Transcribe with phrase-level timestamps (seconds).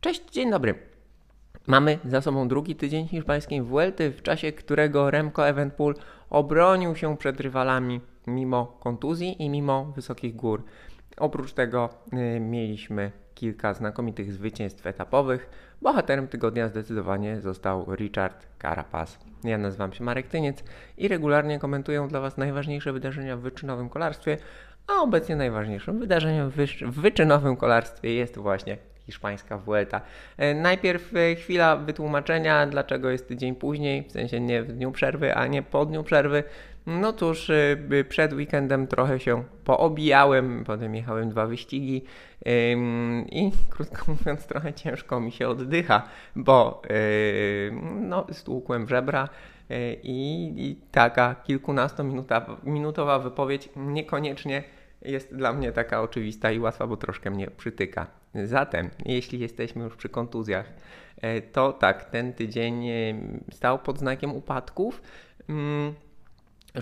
[0.00, 0.74] Cześć, dzień dobry.
[1.66, 5.94] Mamy za sobą drugi tydzień hiszpańskiej Vuelty, w czasie którego Remco Evenpool
[6.30, 10.64] obronił się przed rywalami mimo kontuzji i mimo wysokich gór.
[11.16, 11.88] Oprócz tego
[12.36, 15.50] y, mieliśmy kilka znakomitych zwycięstw etapowych.
[15.82, 19.18] Bohaterem tygodnia zdecydowanie został Richard Carapaz.
[19.44, 20.64] Ja nazywam się Marek Tyniec
[20.96, 24.38] i regularnie komentuję dla Was najważniejsze wydarzenia w wyczynowym kolarstwie,
[24.86, 26.50] a obecnie najważniejszym wydarzeniem
[26.82, 28.78] w wyczynowym kolarstwie jest właśnie
[29.08, 30.00] hiszpańska Vuelta.
[30.36, 35.34] E, najpierw e, chwila wytłumaczenia, dlaczego jest tydzień później, w sensie nie w dniu przerwy,
[35.34, 36.44] a nie po dniu przerwy.
[36.86, 42.04] No cóż, e, przed weekendem trochę się poobijałem, potem jechałem dwa wyścigi
[43.30, 46.82] i krótko mówiąc trochę ciężko mi się oddycha, bo
[48.00, 49.28] no, stłukłem żebra
[50.02, 54.62] i, i taka kilkunastominutowa wypowiedź niekoniecznie
[55.02, 58.06] jest dla mnie taka oczywista i łatwa, bo troszkę mnie przytyka.
[58.44, 60.72] Zatem, jeśli jesteśmy już przy kontuzjach,
[61.20, 63.14] e, to tak, ten tydzień e,
[63.52, 65.02] stał pod znakiem upadków.
[65.48, 65.94] Mm,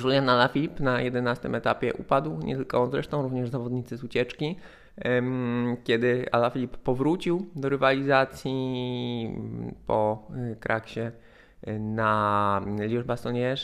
[0.03, 4.57] Julian Alaphilippe na 11 etapie upadł, nie tylko on zresztą, również zawodnicy z ucieczki.
[5.85, 9.37] Kiedy Alaphilippe powrócił do rywalizacji
[9.87, 11.01] po e, kraksie
[11.79, 13.57] na Liège-Bastogne,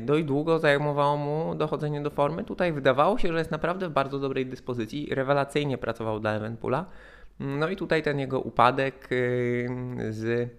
[0.00, 2.44] dość długo zajmowało mu dochodzenie do formy.
[2.44, 5.14] Tutaj wydawało się, że jest naprawdę w bardzo dobrej dyspozycji.
[5.14, 6.84] Rewelacyjnie pracował dla Evenpoola.
[7.40, 9.68] No i tutaj ten jego upadek y,
[10.10, 10.50] z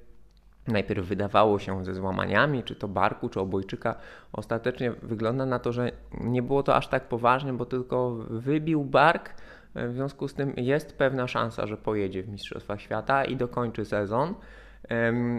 [0.67, 3.95] najpierw wydawało się ze złamaniami, czy to barku, czy obojczyka,
[4.33, 5.91] ostatecznie wygląda na to, że
[6.21, 9.33] nie było to aż tak poważnie, bo tylko wybił bark.
[9.75, 14.33] W związku z tym jest pewna szansa, że pojedzie w Mistrzostwach Świata i dokończy sezon.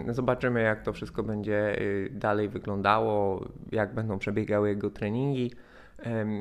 [0.09, 5.51] Zobaczymy, jak to wszystko będzie y, dalej wyglądało, jak będą przebiegały jego treningi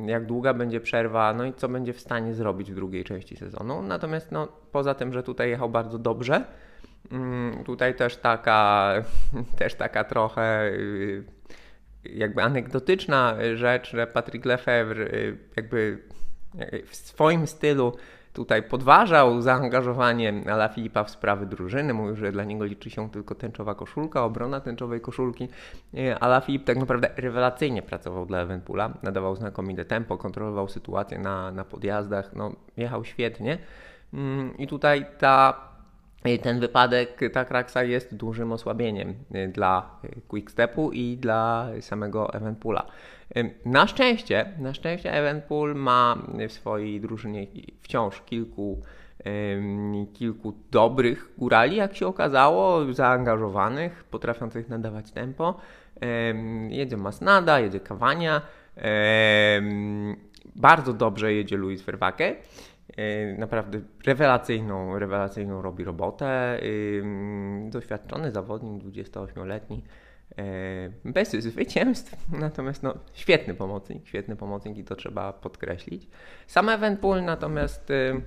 [0.06, 3.82] jak długa będzie przerwa, no i co będzie w stanie zrobić w drugiej części sezonu.
[3.82, 6.44] Natomiast no, poza tym, że tutaj jechał bardzo dobrze,
[7.12, 8.92] mm, tutaj też taka,
[9.58, 11.24] też taka trochę y,
[12.04, 16.02] jakby anegdotyczna rzecz, że Patrick Lefebvre y, jakby
[16.86, 17.92] w swoim stylu
[18.36, 21.94] tutaj podważał zaangażowanie Ala Filipa w sprawy drużyny.
[21.94, 25.48] Mówił, że dla niego liczy się tylko tęczowa koszulka, obrona tęczowej koszulki.
[25.94, 31.52] E, Ala Filip tak naprawdę rewelacyjnie pracował dla Evenpoola, nadawał znakomite tempo, kontrolował sytuację na,
[31.52, 33.58] na podjazdach, no, jechał świetnie.
[34.14, 35.66] Mm, I tutaj ta
[36.42, 39.90] ten wypadek, ta kraksa jest dużym osłabieniem y, dla
[40.28, 42.86] Quickstepu i dla samego Evenpoola.
[43.64, 47.46] Na szczęście, na szczęście Evenpool ma w swojej drużynie
[47.82, 48.82] wciąż kilku
[50.12, 55.60] kilku dobrych górali, jak się okazało, zaangażowanych, potrafiących nadawać tempo.
[56.68, 58.42] Jedzie Masnada, jedzie Kawania,
[60.56, 62.36] bardzo dobrze jedzie Luis Verwake.
[63.38, 66.60] Naprawdę rewelacyjną, rewelacyjną robi robotę.
[67.70, 70.05] Doświadczony zawodnik, 28-letni, e,
[71.04, 76.08] bez zwycięstw, natomiast no, świetny pomocnik, świetny pomocnik i to trzeba podkreślić.
[76.46, 78.20] Sam Evenpool natomiast y,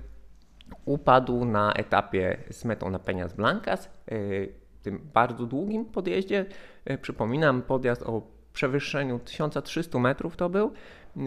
[0.84, 6.46] upadł na etapie z metą na Peñas Blancas, y, tym bardzo długim podjeździe.
[6.90, 8.22] Y, przypominam, podjazd o
[8.52, 10.72] przewyższeniu 1300 metrów to był.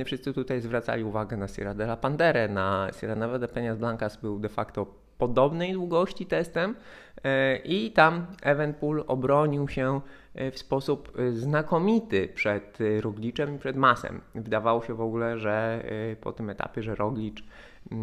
[0.06, 4.18] Wszyscy tutaj zwracali uwagę na Sierra de la Pandere, na Sierra Nevada de Peñas Blancas
[4.18, 6.76] był de facto podobnej długości testem
[7.24, 10.02] e, i tam Evenpool obronił się
[10.36, 14.22] e, w sposób e, znakomity przed Rogliczem i przed Masem.
[14.36, 15.86] Wydawało się w ogóle, że
[16.22, 17.44] po tym etapie, że Roglicz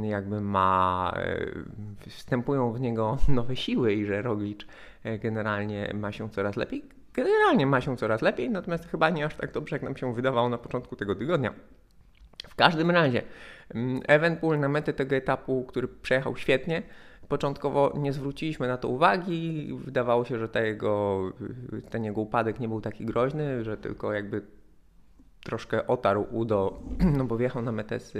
[0.03, 1.15] jakby ma,
[2.09, 4.67] wstępują w niego nowe siły i że Roglicz
[5.23, 6.85] generalnie ma się coraz lepiej.
[7.15, 10.49] Generalnie ma się coraz lepiej, natomiast chyba nie aż tak dobrze, jak nam się wydawało
[10.49, 11.55] na początku tego tygodnia.
[12.49, 13.23] W każdym razie,
[14.09, 16.83] Evenpool na metę tego etapu, który przejechał świetnie,
[17.29, 19.71] początkowo nie zwróciliśmy na to uwagi.
[19.85, 21.23] Wydawało się, że jego,
[21.91, 24.43] ten jego upadek nie był taki groźny, że tylko jakby
[25.45, 26.83] troszkę otarł udo,
[27.19, 28.17] no bo wjechał na metę z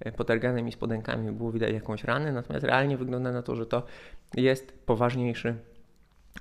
[0.00, 3.82] e, potarganymi spodenkami, było widać jakąś ranę, natomiast realnie wygląda na to, że to
[4.34, 5.56] jest poważniejszy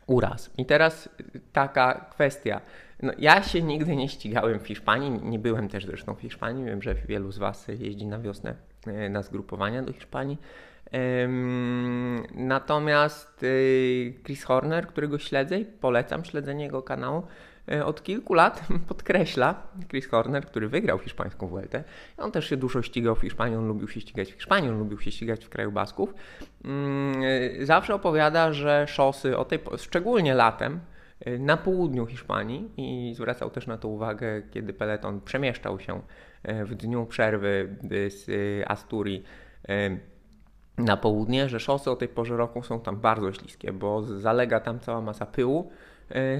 [0.07, 0.51] uraz.
[0.57, 1.09] I teraz
[1.53, 2.61] taka kwestia.
[3.03, 6.65] No, ja się nigdy nie ścigałem w Hiszpanii, nie byłem też zresztą w Hiszpanii.
[6.65, 8.55] Wiem, że wielu z Was jeździ na wiosnę
[8.87, 10.37] e, na zgrupowania do Hiszpanii.
[12.33, 17.23] Natomiast y, Chris Horner, którego śledzę i polecam śledzenie jego kanału,
[17.85, 19.55] od kilku lat podkreśla
[19.89, 21.83] Chris Horner, który wygrał hiszpańską Vueltę.
[22.17, 24.99] On też się dużo ścigał w Hiszpanii, on lubił się ścigać w Hiszpanii, on lubił
[24.99, 26.13] się ścigać w kraju Basków.
[26.65, 27.23] Mm,
[27.61, 30.79] e, zawsze opowiada, że szosy, o tej, szczególnie latem,
[31.19, 36.01] e, na południu Hiszpanii i zwracał też na to uwagę, kiedy peleton przemieszczał się
[36.65, 37.75] w dniu przerwy
[38.09, 38.29] z
[38.67, 39.23] Asturii
[40.77, 44.79] na południe, że szosy o tej porze roku są tam bardzo śliskie, bo zalega tam
[44.79, 45.84] cała masa pyłu, e,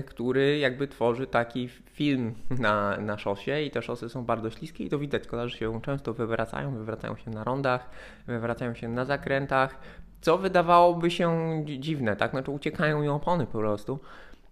[0.06, 4.90] który jakby tworzy taki film na, na szosie i te szosy są bardzo śliskie i
[4.90, 7.90] to widać, kolarze się często wywracają, wywracają się na rondach,
[8.28, 9.80] wywracają się na zakrętach,
[10.22, 12.32] co wydawałoby się dziwne, tak?
[12.32, 14.00] Znaczy uciekają im opony po prostu.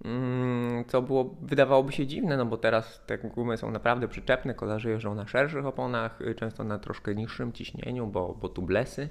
[0.06, 4.90] Mm, co było, wydawałoby się dziwne, no bo teraz te gumy są naprawdę przyczepne, kolarze
[4.90, 9.10] jeżdżą na szerszych oponach, często na troszkę niższym ciśnieniu, bo, bo tublesy.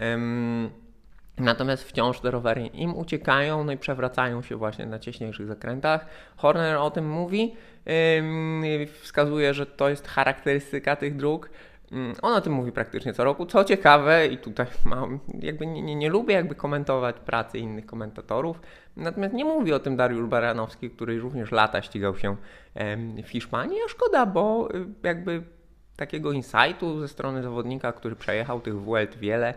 [0.00, 0.70] Um,
[1.38, 6.06] Natomiast wciąż te rowery im uciekają, no i przewracają się właśnie na cieśniejszych zakrętach.
[6.36, 7.54] Horner o tym mówi,
[9.00, 11.50] wskazuje, że to jest charakterystyka tych dróg.
[12.22, 13.46] On o tym mówi praktycznie co roku.
[13.46, 18.60] Co ciekawe, i tutaj mam, jakby nie, nie, nie, lubię jakby komentować pracy innych komentatorów,
[18.96, 22.36] natomiast nie mówi o tym Dariusz Baranowski, który również lata ścigał się
[23.24, 25.42] w Hiszpanii, a szkoda, bo y, jakby
[25.96, 29.54] takiego insightu ze strony zawodnika, który przejechał tych Vuelt wiele,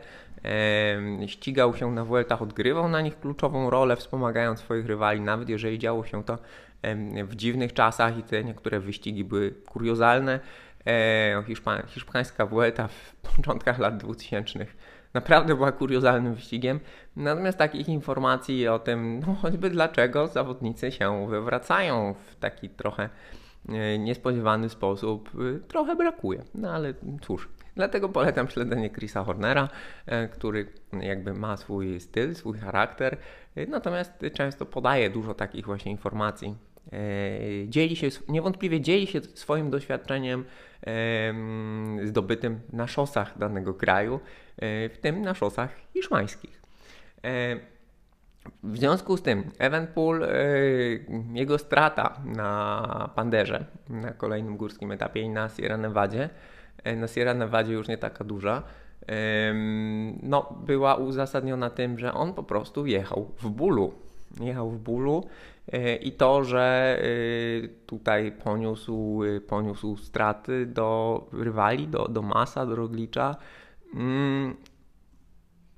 [1.27, 6.05] ścigał się na Vueltach, odgrywał na nich kluczową rolę, wspomagając swoich rywali, nawet jeżeli działo
[6.05, 6.37] się to
[7.23, 10.39] w dziwnych czasach i te niektóre wyścigi były kuriozalne.
[11.47, 14.65] Hiszpa hiszpańska Vuelta w początkach lat 2000
[15.13, 16.79] naprawdę była kuriozalnym wyścigiem.
[17.15, 23.09] Natomiast takich informacji o tym, no choćby dlaczego zawodnicy się wywracają w taki trochę
[23.69, 26.43] e, niespodziewany sposób, e, trochę brakuje.
[26.55, 29.69] No ale cóż, dlatego polecam śledzenie Chrisa Hornera,
[30.31, 30.67] który
[31.01, 33.17] jakby ma swój styl, swój charakter,
[33.67, 36.55] natomiast często podaje dużo takich właśnie informacji.
[37.67, 40.45] Dzieli się, niewątpliwie dzieli się swoim doświadczeniem
[42.03, 44.19] zdobytym na szosach danego kraju,
[44.57, 46.61] e, w tym na szosach hiszpańskich.
[47.23, 47.55] E,
[48.63, 50.27] w związku z tym Evenpool, e,
[51.33, 56.29] jego strata na Panderze, na kolejnym górskim etapie i na Sierra Nevadzie,
[56.95, 58.63] na Sierra Nevadzie już nie taka duża,
[60.23, 63.93] no, była uzasadniona tym, że on po prostu jechał w bólu.
[64.39, 65.23] Jechał w bólu
[65.71, 72.65] E, i to, że e, tutaj poniósł, e, poniósł straty do rywali, do, do Masa,
[72.65, 73.35] do Roglicza,
[73.93, 74.55] mm,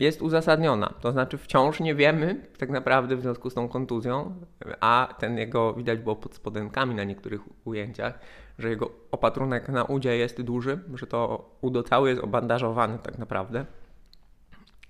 [0.01, 0.94] jest uzasadniona.
[1.01, 4.36] To znaczy wciąż nie wiemy tak naprawdę w związku z tą kontuzją,
[4.80, 8.19] a ten jego widać było pod spodenkami na niektórych ujęciach,
[8.59, 13.65] że jego opatrunek na udzie jest duży, że to udo cały jest obandażowany tak naprawdę.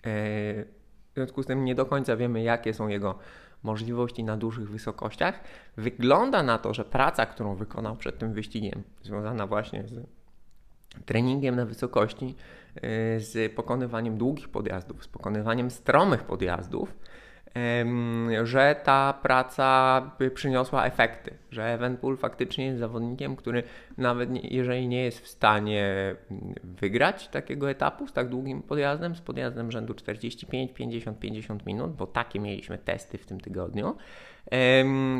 [0.03, 3.19] W związku z tym nie do końca wiemy, jakie są jego
[3.63, 5.39] możliwości na dużych wysokościach.
[5.77, 10.20] Wygląda na to, że praca, którą wykonał przed tym wyścigiem, związana właśnie z
[11.05, 12.35] treningiem na wysokości,
[12.77, 12.81] y,
[13.19, 16.93] z pokonywaniem długich podjazdów, z pokonywaniem stromych podjazdów,
[18.43, 20.01] że ta praca
[20.33, 23.63] przyniosła efekty, że Evenpool faktycznie jest zawodnikiem, który
[23.97, 29.21] nawet jeżeli nie jest w stanie mm, wygrać takiego etapu z tak długim podjazdem, z
[29.21, 33.95] podjazdem rzędu 45, 50, 50 minut, bo takie mieliśmy testy w tym tygodniu,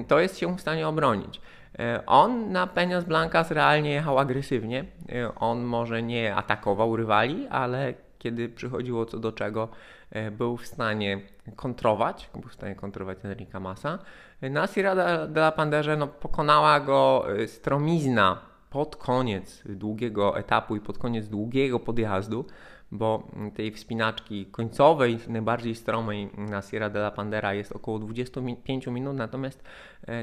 [0.07, 1.41] to jest się w stanie obronić.
[1.79, 4.85] E, on na Peñas Blancas realnie jechał agresywnie.
[5.12, 9.69] E, on może nie atakował rywali, ale kiedy przychodziło co do czego,
[10.12, 11.21] e, był w stanie
[11.56, 14.00] kontrować, był w stanie kontrować Enrica Massa.
[14.41, 14.95] Na Sierra
[15.27, 18.39] de la Panderze no, pokonała go stromizna
[18.69, 22.45] pod koniec długiego etapu i pod koniec długiego podjazdu,
[22.91, 29.16] bo tej wspinaczki końcowej, najbardziej stromej na Sierra de la Pandera jest około 25 minut,
[29.16, 29.63] natomiast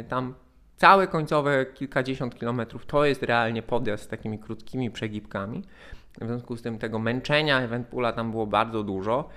[0.08, 0.34] tam
[0.78, 5.62] całe końcowe kilkadziesiąt kilometrów to jest realnie podjazd z takimi krótkimi przegibkami.
[6.20, 9.28] W związku z tym tego męczenia Eventpoola tam było bardzo dużo.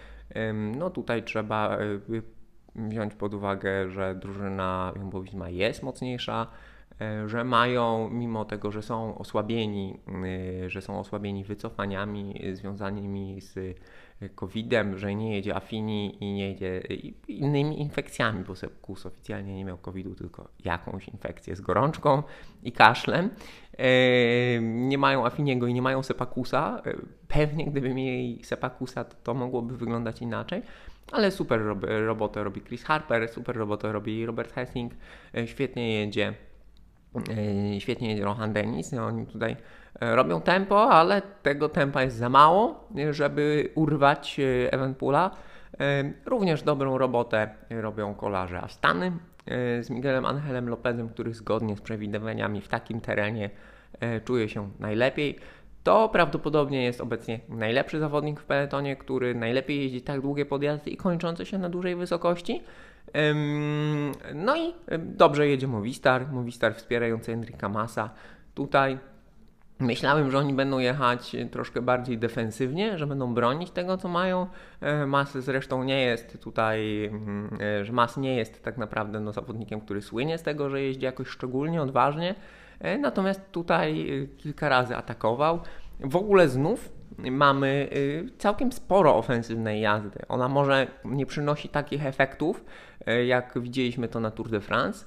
[0.78, 1.80] No tutaj trzeba e,
[2.76, 6.48] wziąć pod uwagę, że drużyna Jumbo jest mocniejsza,
[7.02, 10.00] e, że mają, mimo tego, że są osłabieni,
[10.68, 13.80] że są osłabieni wycofaniami związanymi z
[14.36, 16.82] COVID-em, że nie jedzie Afini i nie jedzie
[17.28, 22.24] innymi infekcjami, bo Sepkus oficjalnie nie miał COVID-u, tylko jakąś infekcję z gorączką
[22.64, 23.30] i kaszlem.
[24.62, 26.82] Nie mają Afiniego i nie mają Sepakusa.
[27.28, 30.62] Pewnie gdyby mieli Sepakusa, to, to mogłoby wyglądać inaczej.
[31.12, 34.94] Ale super robotę robi Chris Harper, super robotę robi Robert Hessing,
[35.46, 36.34] świetnie jedzie,
[37.80, 38.94] świetnie jedzie Rohan Dennis.
[38.94, 39.56] Oni tutaj
[40.02, 45.32] E, robią tempo, ale tego tempa jest za mało, żeby urwać e, Evenpoola.
[45.80, 49.12] E, również dobrą robotę robią kolarze Astany
[49.82, 53.50] z Miguelem Angelem Lopezem, który zgodnie z przewidywaniami w takim terenie
[54.26, 55.40] czuje się najlepiej.
[55.84, 60.98] To prawdopodobnie jest obecnie najlepszy zawodnik w peletonie, który najlepiej jeździ tak długie podjazdy i
[60.98, 62.62] kończące się na dużej wysokości.
[64.36, 68.10] No i dobrze jedzie Movistar, Movistar wspierający Enrica Massa.
[68.56, 69.00] Tutaj
[69.82, 74.48] Myślałem, że oni będą jechać troszkę bardziej defensywnie, że będą bronić tego, co mają.
[74.82, 77.06] E, Mas zresztą nie jest tutaj,
[77.62, 81.06] e, że Mas nie jest tak naprawdę no, zawodnikiem, który słynie z tego, że jeździ
[81.06, 82.36] jakoś szczególnie odważnie.
[82.80, 85.60] E, natomiast tutaj kilka razy atakował.
[86.00, 87.90] W ogóle znów mamy
[88.38, 90.20] całkiem sporo ofensywnej jazdy.
[90.28, 92.66] Ona może nie przynosi takich efektów,
[93.26, 95.06] jak widzieliśmy to na Tour de France.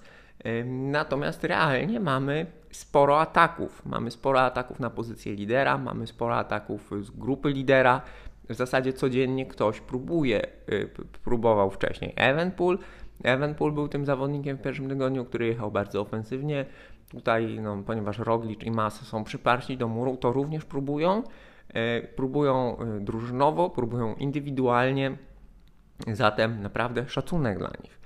[0.64, 3.86] Natomiast realnie mamy sporo ataków.
[3.86, 8.00] Mamy sporo ataków na pozycję lidera, mamy sporo ataków z grupy lidera.
[8.48, 10.88] W zasadzie codziennie ktoś próbuje, y,
[11.24, 12.12] próbował wcześniej.
[12.16, 12.78] Evenpool,
[13.22, 16.66] Evenpool był tym zawodnikiem w pierwszym tygodniu, który jechał bardzo ofensywnie.
[17.10, 21.22] Tutaj, no, ponieważ Roglic i Mas są przyparci do muru, to również próbują.
[21.70, 25.16] Y, próbują y, drużynowo, próbują indywidualnie.
[26.12, 28.00] Zatem naprawdę szacunek dla nich.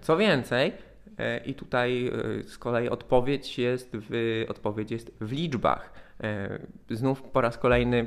[0.00, 0.72] Co więcej,
[1.18, 5.92] E, I tutaj e, z kolei odpowiedź jest w, odpowiedź jest w liczbach.
[6.20, 6.58] E,
[6.90, 8.06] znów po raz kolejny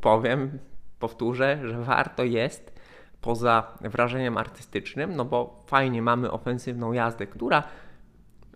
[0.00, 0.58] powiem,
[0.98, 2.78] powtórzę, że warto jest
[3.20, 7.62] poza wrażeniem artystycznym, no bo fajnie mamy ofensywną jazdę, która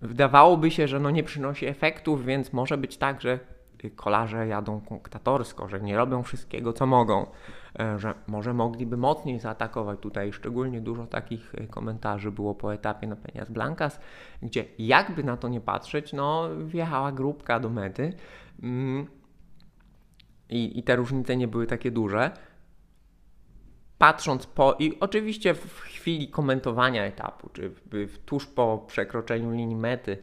[0.02, 3.38] wydawałoby się, że no nie przynosi efektów, więc może być tak, że
[3.90, 7.26] kolarze jadą konktatorsko, że nie robią wszystkiego, co mogą.
[7.80, 10.00] E, że może mogliby mocniej zaatakować.
[10.00, 14.00] Tutaj szczególnie dużo takich e, komentarzy było po etapie na Peñas Blancas,
[14.42, 18.12] gdzie jakby na to nie patrzeć, no wjechała grupka do mety
[18.62, 19.06] mm,
[20.48, 22.30] i, i te różnice nie były takie duże
[24.02, 29.76] patrząc po, i oczywiście w chwili komentowania etapu, czy w, w, tuż po przekroczeniu linii
[29.76, 30.18] mety,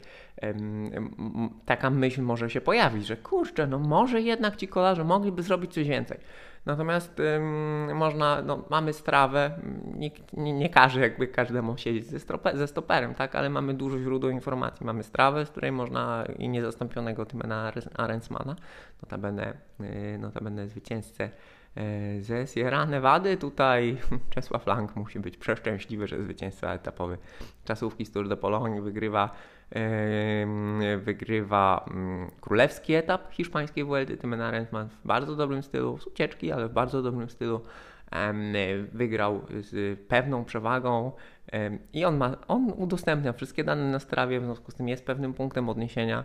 [1.66, 5.88] taka myśl może się pojawić, że kurczę, no może jednak ci kolarze mogliby zrobić coś
[5.88, 6.18] więcej.
[6.66, 9.52] Natomiast ym, można, no, mamy strawę,
[9.96, 14.00] nikt nie, nie każe jakby każdemu siedzieć ze, strope, ze stoperem, tak, ale mamy dużo
[14.00, 14.86] źródeł informacji.
[14.86, 18.56] Mamy strawę, z której można i niezastąpionego Tymena Arensmana,
[19.02, 21.30] notabene, yy, notabene zwycięzcę
[21.76, 23.38] yy, ze Sierra Nevady.
[23.38, 23.98] Tutaj
[24.36, 27.18] Czesław Lang musi być przeszczęśliwy, że zwycięstwa etapowy
[27.66, 29.30] czasówki z Tour de Pologne wygrywa
[30.98, 34.18] wygrywa mm, królewski etap hiszpańskiej Vuelty.
[34.18, 37.62] Tym Arensman w bardzo dobrym stylu, z ucieczki, ale w bardzo dobrym stylu
[38.92, 41.12] wygrał z pewną przewagą
[41.94, 45.34] i on, ma, on udostępnia wszystkie dane na strawie, w związku z tym jest pewnym
[45.34, 46.24] punktem odniesienia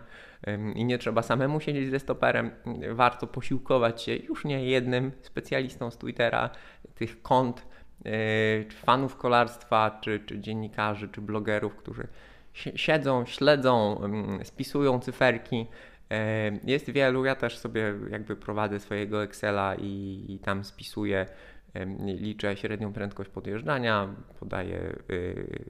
[0.75, 2.51] i nie trzeba samemu siedzieć ze stoperem.
[2.91, 6.49] Warto posiłkować się już nie jednym specjalistą z Twittera,
[6.95, 7.67] tych kont,
[8.05, 8.11] e,
[8.69, 12.07] fanów kolarstwa, czy, czy dziennikarzy, czy blogerów, którzy
[12.55, 15.67] siedzą, śledzą, mm, spisują cyferki.
[16.11, 21.25] E, jest wielu, ja też sobie jakby prowadzę swojego Excela i, i tam spisuję,
[22.05, 25.65] liczę średnią prędkość podjeżdżania, podaję y,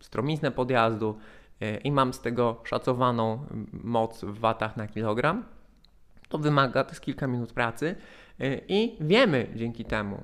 [0.00, 1.18] stromiznę podjazdu
[1.60, 5.44] e, i mam z tego szacowaną moc w watach na kilogram.
[6.28, 7.96] To wymaga, to jest kilka minut pracy
[8.68, 10.22] i wiemy dzięki temu,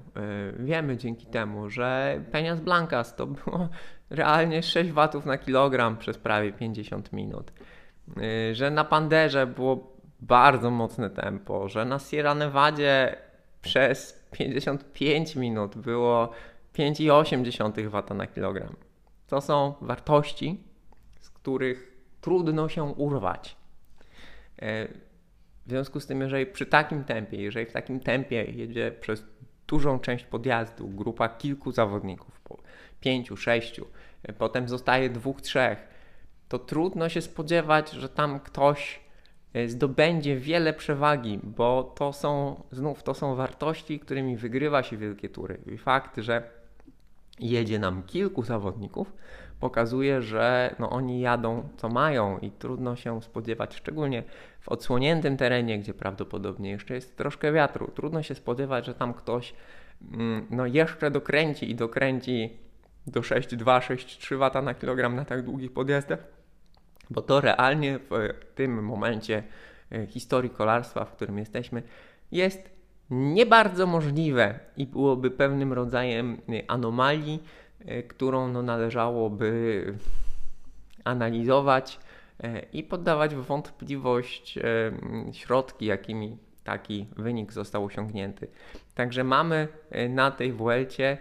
[0.58, 3.68] wiemy dzięki temu, że Peñas Blancas to było
[4.10, 7.52] realnie 6 watów na kilogram przez prawie 50 minut.
[8.50, 13.16] Y, że na Panderze było bardzo mocne tempo, że na Sierra Nevadzie
[13.62, 16.30] przez 55 minut było
[16.74, 18.76] 5,8 W na kilogram.
[19.26, 20.60] To są wartości,
[21.20, 23.56] z których trudno się urwać.
[25.62, 29.24] Y, w związku z tym, jeżeli przy takim tempie, jeżeli w takim tempie jedzie przez
[29.66, 32.40] dużą część podjazdu grupa kilku zawodników,
[33.00, 33.86] pięciu, sześciu,
[34.38, 35.88] potem zostaje dwóch, trzech,
[36.48, 39.00] to trudno się spodziewać, że tam ktoś
[39.54, 45.28] e, zdobędzie wiele przewagi, bo to są znów to są wartości, którymi wygrywa się wielkie
[45.28, 45.58] tury.
[45.66, 46.50] I fakt, że
[47.40, 49.12] jedzie nam kilku zawodników,
[49.62, 54.22] pokazuje, że no, oni jadą co mają i trudno się spodziewać, szczególnie
[54.60, 59.54] w odsłoniętym terenie, gdzie prawdopodobnie jeszcze jest troszkę wiatru, trudno się spodziewać, że tam ktoś
[60.12, 62.56] mm, no, jeszcze dokręci i dokręci
[63.06, 66.18] do 6,2, 6,3 W na kilogram na tak długich podjazdach,
[67.10, 69.42] bo to realnie w tym momencie
[69.92, 71.82] e, historii kolarstwa, w którym jesteśmy,
[72.32, 72.70] jest
[73.10, 77.42] nie bardzo możliwe i byłoby pewnym rodzajem e, anomalii,
[78.08, 79.84] którą no, należałoby
[81.04, 81.98] analizować
[82.72, 84.58] i poddawać w wątpliwość
[85.32, 88.48] środki, jakimi taki wynik został osiągnięty.
[88.94, 89.68] Także mamy
[90.08, 91.18] na tej Vuelcie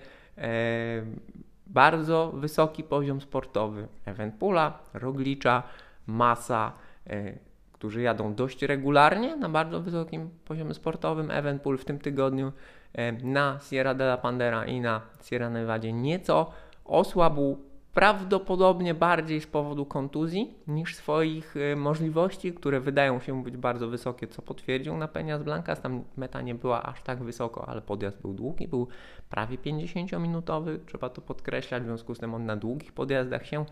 [1.68, 3.88] bardzo wysoki poziom sportowy.
[4.06, 5.64] Evenpula, Roglicza,
[6.08, 6.74] Masa,
[7.08, 7.34] e,
[7.82, 11.32] którzy jadą dość regularnie na bardzo wysokim poziomie sportowym.
[11.32, 12.52] Evenpool w tym tygodniu
[12.94, 16.52] e, na Sierra de la Pandera i na Sierra Nevadzie nieco
[16.86, 17.58] osłabł
[17.94, 24.28] prawdopodobnie bardziej z powodu kontuzji niż swoich y, możliwości, które wydają się być bardzo wysokie,
[24.28, 25.82] co potwierdził na Penias Blancas.
[25.82, 28.88] Tam meta nie była aż tak wysoko, ale podjazd był długi, był
[29.30, 33.66] prawie 50-minutowy, trzeba to podkreślać, w związku z tym on na długich podjazdach się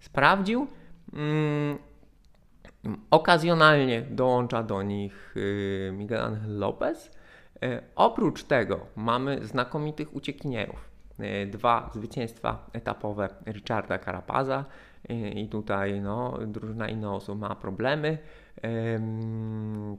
[0.00, 0.66] sprawdził.
[3.10, 7.10] Okazjonalnie dołącza do nich y, Miguel Angel Lopez.
[7.64, 10.90] Y, oprócz tego mamy znakomitych uciekinierów.
[11.20, 14.64] Y, dwa zwycięstwa etapowe Richarda Carapaza
[15.34, 18.18] i tutaj no, drużyna Ineosu ma problemy.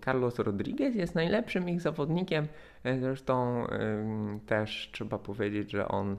[0.05, 2.47] Carlos Rodriguez jest najlepszym ich zawodnikiem.
[2.99, 3.67] Zresztą
[4.45, 6.17] też trzeba powiedzieć, że on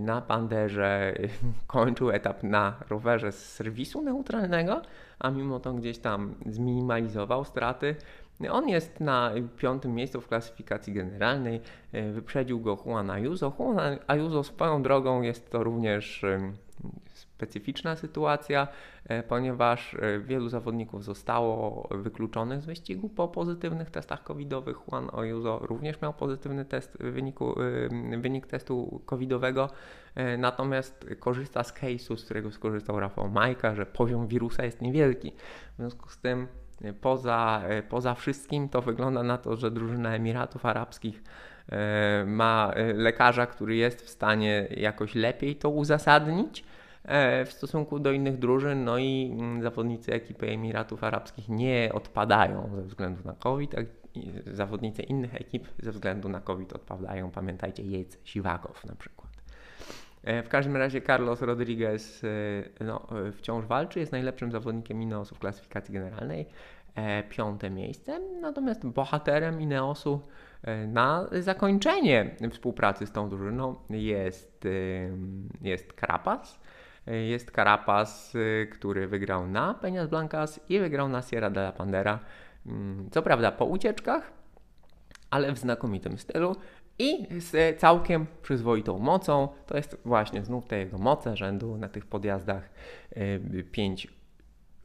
[0.00, 1.14] na Panderze
[1.66, 4.82] kończył etap na rowerze z serwisu neutralnego,
[5.18, 7.96] a mimo to gdzieś tam zminimalizował straty.
[8.50, 11.60] On jest na piątym miejscu w klasyfikacji generalnej.
[11.92, 13.52] E, wyprzedził go Juan Ayuso.
[13.58, 16.24] Juan Ayuso swoją drogą jest to również
[17.42, 18.68] specyficzna sytuacja,
[19.08, 24.76] e, ponieważ e, wielu zawodników zostało wykluczonych z wyścigu po pozytywnych testach covidowych.
[24.88, 27.54] Juan Ojuzo również miał pozytywny test wyniku,
[28.12, 29.70] e, wynik testu covidowego,
[30.38, 35.32] natomiast korzysta z case'u, z którego skorzystał Rafał Majka, że poziom wirusa jest niewielki.
[35.72, 36.46] W związku z tym
[37.00, 41.22] poza, poza wszystkim to wygląda na to, że drużyna Emiratów Arabskich
[42.26, 46.64] ma lekarza, który jest w stanie jakoś lepiej to uzasadnić.
[47.04, 52.70] E, w stosunku do innych drużyn, no i mm, zawodnicy ekipy Emiratów Arabskich nie odpadają
[52.76, 53.78] ze względu na COVID, a
[54.46, 57.30] zawodnicy innych ekip ze względu na COVID odpadają.
[57.30, 59.32] Pamiętajcie, Jejc Siwakow na przykład.
[60.22, 62.24] E, w każdym razie Carlos Rodriguez
[62.80, 66.46] e, no, wciąż walczy, jest najlepszym zawodnikiem Ineosu w klasyfikacji generalnej,
[67.30, 70.20] piąte miejsce, natomiast bohaterem Ineosu
[70.88, 74.68] na zakończenie współpracy z tą drużyną jest,
[75.62, 76.60] jest Krapas,
[77.06, 82.18] jest Carapaz, y, który wygrał na Peñas Blancas i wygrał na Sierra de la Pandera.
[82.66, 84.32] Mm, co prawda po ucieczkach,
[85.30, 86.56] ale w znakomitym stylu
[86.98, 89.48] i z całkiem przyzwoitą mocą.
[89.66, 92.70] To jest właśnie znów te jego moce rzędu na tych podjazdach
[93.72, 94.08] 5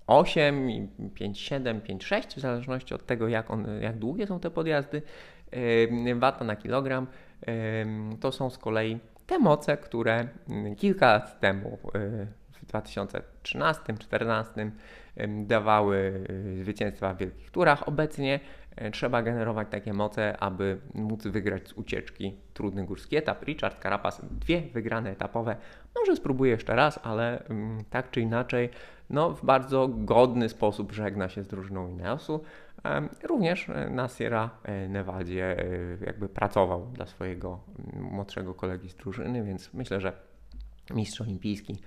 [0.08, 4.52] 8, 5, 7, 5, 6, w zależności od tego, jak, on, jak długie są te
[4.52, 5.02] podjazdy.
[6.16, 7.08] Wata na kilogram
[8.20, 14.72] to są z kolei te moce, które mm, kilka lat temu, y, w 2013-2014,
[15.46, 18.40] dawały y, zwycięstwa w wielkich turach, obecnie
[18.82, 23.44] y, trzeba generować takie moce, aby móc wygrać z ucieczki trudny górski etap.
[23.44, 25.56] Richard Carapaz, dwie wygrane etapowe.
[25.96, 28.70] Może spróbuję jeszcze raz, ale mm, tak czy inaczej,
[29.10, 32.44] no, w bardzo godny sposób żegna się z drużyną Ineosu.
[33.24, 37.60] Również e, na Sierra e, Nevadzie e, jakby pracował dla swojego
[37.94, 40.14] młodszego kolegi z drużyny, więc myślę, że
[40.94, 41.78] mistrz olimpijski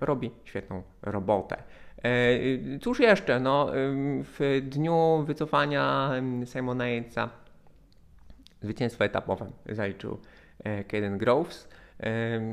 [0.00, 1.62] robi świetną robotę.
[2.80, 3.40] Cóż jeszcze?
[3.40, 3.70] No,
[4.22, 6.10] w dniu wycofania
[6.44, 7.28] Simona Yatesa
[8.60, 10.18] zwycięstwo etapowe zaliczył
[10.90, 11.68] Caden Groves.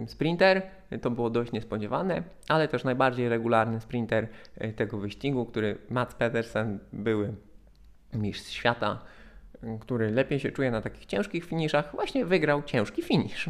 [0.08, 0.62] Sprinter
[1.02, 4.28] to było dość niespodziewane, ale też najbardziej regularny sprinter
[4.76, 7.34] tego wyścigu, który Mats Pedersen, były
[8.14, 9.00] mistrz świata,
[9.80, 13.50] który lepiej się czuje na takich ciężkich finiszach, właśnie wygrał ciężki finisz.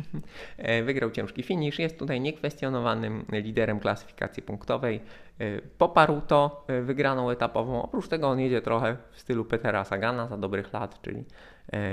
[0.58, 5.02] E, wygrał ciężki finisz, jest tutaj niekwestionowanym liderem klasyfikacji punktowej.
[5.40, 7.82] E, poparł to e, wygraną etapową.
[7.82, 11.24] Oprócz tego on jedzie trochę w stylu Petera Sagana za dobrych lat, czyli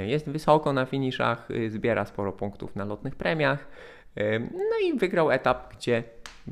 [0.06, 3.66] jest wysoko na finiszach, zbiera sporo punktów na lotnych premiach.
[4.52, 6.02] No i wygrał etap, gdzie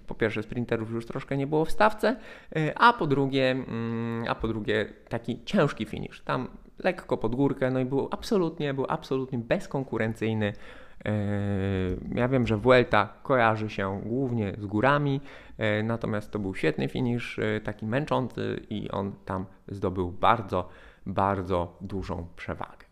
[0.06, 2.16] po pierwsze sprinterów już troszkę nie było w stawce,
[2.56, 6.20] y, a po drugie, mm, a po drugie taki ciężki finish.
[6.20, 10.46] Tam lekko pod górkę, no i był absolutnie, był absolutnie bezkonkurencyjny.
[10.48, 10.52] Y,
[12.14, 15.20] ja wiem, że Vuelta kojarzy się głównie z górami,
[15.80, 20.68] y, natomiast to był świetny finish, taki męczący i on tam zdobył bardzo,
[21.06, 22.89] bardzo dużą przewagę.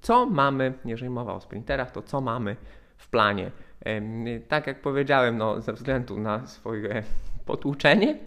[0.00, 2.56] Co mamy, jeżeli mowa o sprinterach, to co mamy
[2.96, 3.50] w planie
[4.48, 7.02] tak jak powiedziałem, no, ze względu na swoje
[7.44, 8.18] potłuczenie,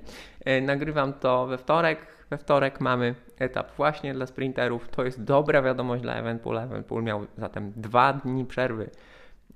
[0.45, 1.99] e, nagrywam to we wtorek.
[2.29, 4.89] We wtorek mamy etap właśnie dla sprinterów.
[4.89, 6.63] To jest dobra wiadomość dla Evenpoola.
[6.63, 8.89] Evenpool miał zatem dwa dni przerwy.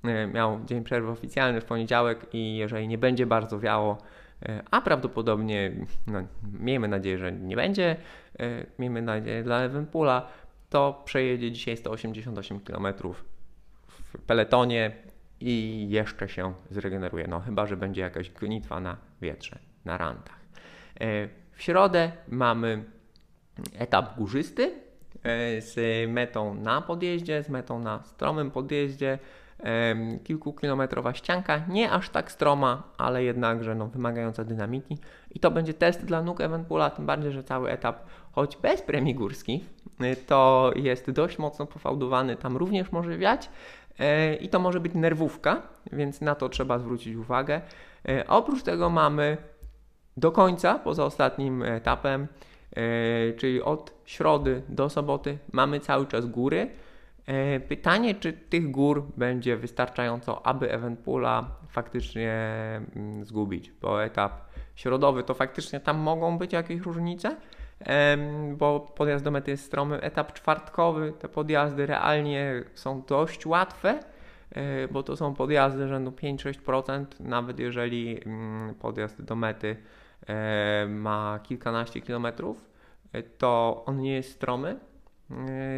[0.04, 3.98] E, miał dzień przerwy oficjalny w poniedziałek i jeżeli nie będzie bardzo wiało,
[4.42, 5.72] e, a prawdopodobnie,
[6.06, 6.22] no,
[6.60, 7.96] miejmy nadzieję, że nie będzie,
[8.78, 10.28] miejmy nadzieję dla Evenpoola,
[10.74, 12.86] to przejedzie dzisiaj 188 km
[13.86, 14.96] w peletonie
[15.40, 17.26] i jeszcze się zregeneruje.
[17.28, 20.40] No chyba, że będzie jakaś gonitwa na wietrze, na rantach.
[21.00, 22.84] E, w środę mamy
[23.78, 24.72] etap górzysty
[25.22, 25.76] e, z
[26.10, 29.18] metą na podjeździe, z metą na stromym podjeździe.
[30.24, 34.98] Kilkukilometrowa ścianka, nie aż tak stroma, ale jednakże no, wymagająca dynamiki.
[35.30, 39.14] I to będzie test dla nóg Evenpoola, tym bardziej, że cały etap, choć bez premii
[39.14, 43.50] górskich, y, to jest dość mocno pofałdowany, tam również może wiać
[43.98, 45.62] e, i to może być nerwówka,
[45.92, 47.60] więc na to trzeba zwrócić uwagę.
[48.08, 49.36] E, oprócz tego mamy
[50.16, 52.26] do końca, poza ostatnim etapem,
[52.76, 56.70] e, czyli od środy do soboty, mamy cały czas góry.
[57.26, 62.32] E, pytanie, czy tych gór będzie wystarczająco, aby Eventpoola faktycznie
[62.96, 64.32] mm, zgubić, bo etap
[64.74, 67.36] środowy to faktycznie tam mogą być jakieś różnice,
[68.52, 70.00] bo podjazd do mety jest stromy.
[70.00, 74.00] Etap czwartkowy, te podjazdy realnie są dość łatwe,
[74.50, 79.76] e, bo to są podjazdy rzędu 5-6%, nawet jeżeli mm, podjazd do mety
[80.26, 82.64] e, ma kilkanaście kilometrów,
[83.38, 84.76] to on nie jest stromy,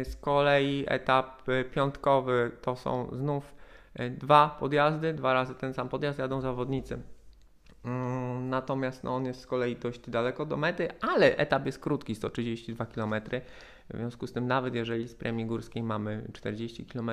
[0.03, 3.55] z kolei etap piątkowy to są znów
[3.93, 6.99] e, dwa podjazdy, dwa razy ten sam podjazd jadą zawodnicy.
[7.85, 12.15] Mm, natomiast no, on jest z kolei dość daleko do mety, ale etap jest krótki,
[12.15, 13.15] 132 km.
[13.93, 17.11] W związku z tym, nawet jeżeli z premii górskiej mamy 40 km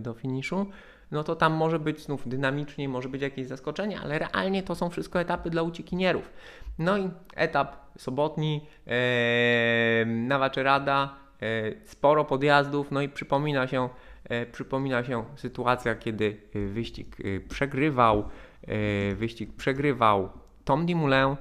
[0.00, 0.66] do finiszu,
[1.10, 4.90] no to tam może być znów dynamicznie, może być jakieś zaskoczenie, ale realnie to są
[4.90, 6.32] wszystko etapy dla uciekinierów.
[6.78, 11.25] No i etap sobotni, ee, Nawaczerada,
[11.84, 13.88] sporo podjazdów, no i przypomina się,
[14.24, 17.16] e, przypomina się sytuacja, kiedy e, wyścig
[17.48, 18.28] przegrywał,
[19.16, 20.28] wyścig przegrywał
[20.64, 21.36] Tom Dumoulin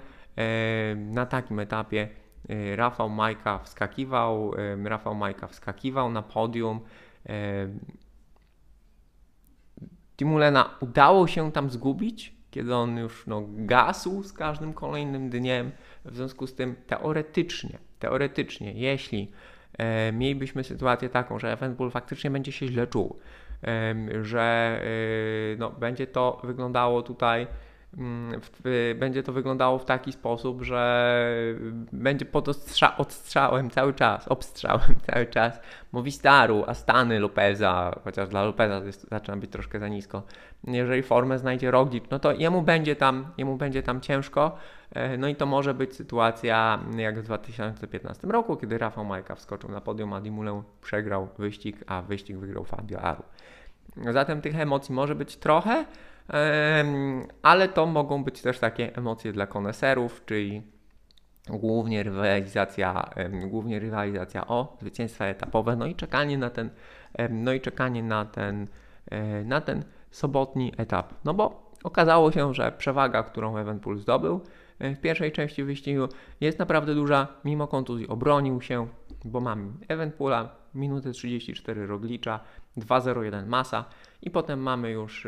[0.95, 2.07] na takim etapie
[2.75, 4.51] Rafał Majka wskakiwał,
[4.83, 6.79] Rafał Majka wskakiwał na podium.
[10.17, 15.71] Timulena udało się tam zgubić, kiedy on już no, gasł z każdym kolejnym dniem.
[16.05, 19.31] W związku z tym teoretycznie, teoretycznie, jeśli
[19.77, 23.19] e, mielibyśmy sytuację taką, że Evenpool faktycznie będzie się źle czuł,
[24.21, 24.79] że
[25.53, 27.47] e, no, będzie to wyglądało tutaj
[28.95, 31.35] będzie to wyglądało w taki sposób, że
[31.93, 35.59] będzie pod ostrza, odstrzałem cały czas, obstrzałem cały czas
[35.91, 40.23] Movistaru, Astany, Lopeza, chociaż dla Lopeza jest, zaczyna być troszkę za nisko.
[40.63, 44.57] Jeżeli formę znajdzie Roglic, no to jemu będzie tam, jemu będzie tam ciężko.
[44.91, 49.71] E, no i to może być sytuacja jak w 2015 roku, kiedy Rafał Majka wskoczył
[49.71, 53.23] na podium, a Dimulę przegrał wyścig, a wyścig wygrał Fabio Aru.
[54.11, 55.85] Zatem tych emocji może być trochę,
[57.41, 60.63] ale to mogą być też takie emocje dla koneserów, czyli
[61.49, 63.09] głównie rywalizacja,
[63.47, 66.69] głównie rywalizacja o zwycięstwa etapowe, no i czekanie na ten,
[67.29, 68.67] no i czekanie na ten,
[69.11, 71.13] e, na ten sobotni etap.
[71.25, 74.41] No bo okazało się, że przewaga, którą Evenpool zdobył
[74.79, 76.07] w pierwszej części wyścigu
[76.41, 78.87] jest naprawdę duża, mimo kontuzji obronił się,
[79.25, 82.39] bo mamy Evenpoola, minutę 34 Roglicza,
[82.77, 83.85] 2.01 Masa
[84.21, 85.27] i potem mamy już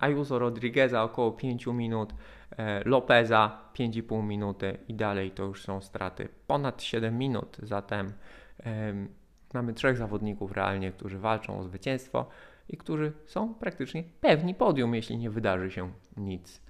[0.00, 2.14] Ayuso Rodrigueza około 5 minut,
[2.56, 8.12] e, Lopeza 5,5 minuty i dalej to już są straty ponad 7 minut, zatem
[9.54, 12.26] mamy trzech zawodników realnie, którzy walczą o zwycięstwo
[12.68, 16.62] i którzy są praktycznie pewni podium, jeśli nie wydarzy się nic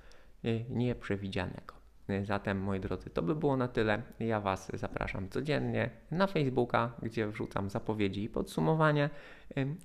[0.45, 1.82] e, nieprzewidzianego.
[2.23, 4.03] Zatem, moi drodzy, to by było na tyle.
[4.21, 9.11] Ja Was zapraszam codziennie na Facebooka, gdzie wrzucam zapowiedzi i podsumowania,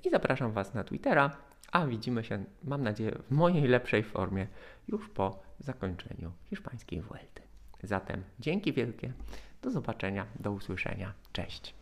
[0.03, 1.37] i zapraszam Was na Twittera,
[1.71, 4.47] a widzimy się, mam nadzieję, w mojej lepszej formie
[4.87, 7.41] już po zakończeniu hiszpańskiej Vuelty.
[7.83, 9.13] Zatem dzięki wielkie,
[9.61, 11.75] do zobaczenia, do usłyszenia, cześć.